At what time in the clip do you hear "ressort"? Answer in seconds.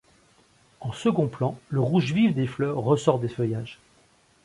2.79-3.19